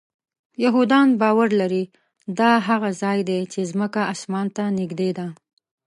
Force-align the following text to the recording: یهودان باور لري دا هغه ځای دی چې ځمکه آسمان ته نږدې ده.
یهودان 0.63 1.07
باور 1.21 1.49
لري 1.61 1.83
دا 2.39 2.51
هغه 2.67 2.89
ځای 3.01 3.19
دی 3.29 3.39
چې 3.51 3.59
ځمکه 3.71 4.01
آسمان 4.13 4.47
ته 4.55 4.63
نږدې 4.79 5.09
ده. 5.17 5.27